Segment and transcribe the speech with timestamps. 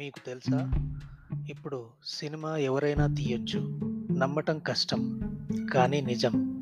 [0.00, 0.70] మీకు తెలుసా?
[1.50, 3.58] ఇప్పుడు సినిమా ఎవరైనా తీయొచ్చు.
[4.18, 5.20] నమ్మటం కష్టం.
[5.74, 6.60] కానీ నిజం.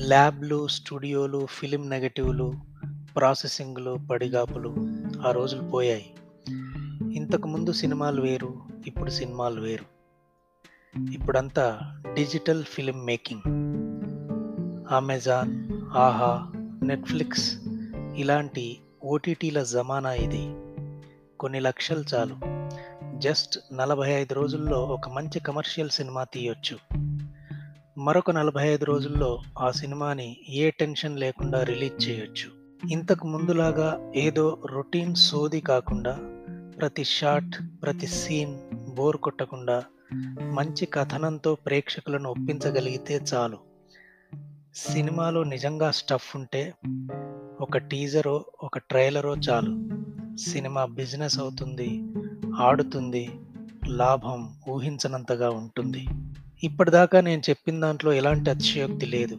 [0.00, 2.54] ల్యాబ్లు స్టూడియోలు ఫిలిం నెగటివ్లు
[3.16, 4.74] ప్రాసెసింగ్లు పడిగాపులు
[5.26, 6.14] ఆ రోజులు పోయాయి.
[7.16, 8.54] ఇంతకుముందు సినిమాలు వేరు
[8.86, 9.84] ఇప్పుడు సినిమాలు వేరు.
[11.12, 11.80] ఇప్పుడంతా
[12.14, 13.42] digital film making.
[14.94, 16.52] Amazon Aha
[16.86, 17.58] Netflix
[18.16, 20.63] ఇలాంటి ఓటీటీల జమానా ఇది.
[21.44, 22.36] కొన్ని లక్షలు చాలు.
[23.18, 26.78] జస్ట్ నలభై ఐదు రోజుల్లో ఒక మంచి కమర్షియల్ సినిమా తీయొచ్చు.
[27.98, 32.50] మరొక నలభై ఐదు రోజుల్లో ఆ సినిమాని ఏ టెన్షన్ లేకుండా రిలీజ్ చేయొచ్చు.
[32.90, 36.18] ఇంతకు ముందులాగా ఏదో రొటీన్ సోది కాకుండా
[36.78, 38.58] ప్రతి షాట్ ప్రతి సీన్
[38.94, 39.84] బోర్ కొట్టకుండా
[40.40, 43.58] మంచి కథనంతో ప్రేక్షకులను ఒప్పించగలిగితే చాలు.
[44.74, 46.74] సినిమాలో నిజంగా స్టఫ్ ఉంటే
[47.60, 50.03] ఒక టీజరో ఒక ట్రైలరో చాలు.
[50.38, 52.02] సినిమా బిజినెస్ అవుతుంది
[52.56, 53.30] ఆడుతుంది
[53.88, 56.06] లాభం ఊహించనంతగా ఉంటుంది.
[56.64, 59.36] ఇప్పటిదాకా నేను చెప్పిన దాంట్లో ఎలాంటి అతిశయోక్తి లేదు.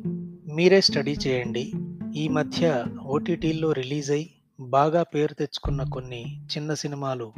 [0.53, 1.71] మీరే స్టడీ చేయండి.
[2.15, 4.29] ఈ మధ్య ఓటీటీల్లో రిలీజ్ అయి
[4.59, 7.33] బాగా పేరు తెచ్చుకున్న కొన్ని చిన్న సినిమాలు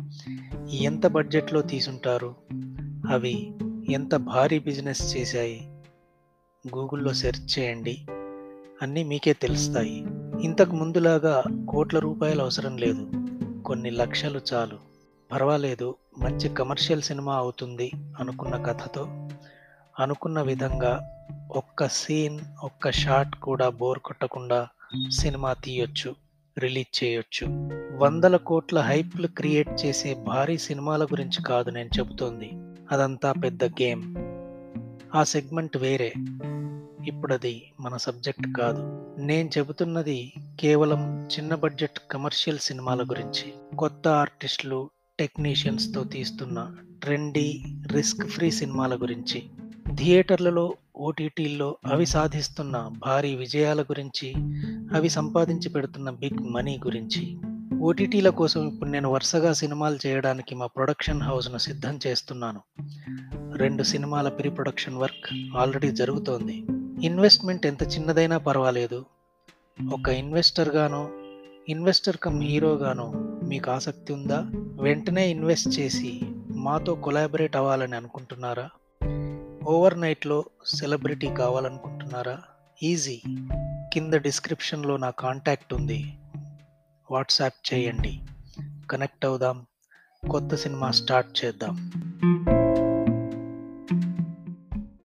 [0.72, 2.36] ఎంత బడ్జెట్లో తీసుంటారు?
[3.10, 3.54] అవి
[3.90, 5.68] ఎంత భారీ బిజినెస్ చేశాయి?
[6.76, 7.98] గూగుల్లో సెర్చ్ చేయండి.
[8.82, 10.06] అన్నీ మీకే తెలుస్తాయి.
[10.42, 13.12] ఇంతకు ముందులాగా కోట్ల రూపాయలు అవసరం లేదు.
[13.68, 14.78] కొన్ని లక్షలు చాలు.
[15.32, 19.30] పర్వాలేదు మంచి కమర్షియల్ సినిమా అవుతుంది అనుకున్న కథతో.
[20.00, 21.10] అనుకున్న విధంగా
[21.52, 24.68] ఒక్క సీన్ ఒక్క షాట్ కూడా బోర్ కొట్టకుండా
[25.12, 26.16] సినిమా తీయొచ్చు
[26.58, 27.48] రిలీజ్ చేయొచ్చు.
[27.98, 32.52] వందల కోట్ల హైప్లు క్రియేట్ చేసే భారీ సినిమాల గురించి కాదు నేను చెబుతోంది.
[32.92, 34.16] అదంతా పెద్ద గేమ్.
[35.18, 36.14] ఆ సెగ్మెంట్ వేరే.
[37.08, 39.06] ఇప్పుడు అది మన సబ్జెక్ట్ కాదు.
[39.18, 48.52] నేను చెబుతున్నది కేవలం చిన్న బడ్జెట్ కమర్షియల్ సినిమాల గురించి కొత్త ఆర్టిస్టులు టెక్నీషియన్స్తో తీస్తున్న ట్రెండీ రిస్క్ ఫ్రీ
[48.52, 49.44] సినిమాల గురించి
[49.96, 54.34] థియేటర్లలో ఓటీటీల్లో అవి సాధిస్తున్న భారీ విజయాల గురించి
[54.96, 57.38] అవి సంపాదించి పెడుతున్న బిగ్ మనీ గురించి
[57.82, 62.62] ఓటీటీల కోసం ఇప్పుడు నేను వరుసగా సినిమాలు చేయడానికి మా ప్రొడక్షన్ హౌస్ను సిద్ధం చేస్తున్నాను.
[63.58, 66.66] రెండు సినిమాల ప్రీ ప్రొడక్షన్ వర్క్ ఆల్రెడీ జరుగుతోంది.
[67.06, 69.06] ఇన్వెస్ట్మెంట్ ఎంత చిన్నదైనా పర్వాలేదు.
[69.94, 71.10] ఒక ఇన్వెస్టర్గానో
[71.70, 73.12] ఇన్వెస్టర్ కమ్ హీరోగానో
[73.44, 74.46] మీకు ఆసక్తి ఉందా?
[74.82, 78.70] వెంటనే ఇన్వెస్ట్ చేసి మాతో కొలాబరేట్ అవ్వాలని అనుకుంటున్నారా?
[79.68, 82.42] ఓవర్ నైట్లో సెలబ్రిటీ కావాలనుకుంటున్నారా?
[82.84, 83.22] ఈజీ.
[83.94, 86.14] కింద డిస్క్రిప్షన్లో నా కాంటాక్ట్ ఉంది.
[87.12, 88.20] వాట్సాప్ చేయండి.
[88.92, 89.66] కనెక్ట్ అవుదాం.
[90.30, 91.92] కొత్త సినిమా స్టార్ట్ చేద్దాం.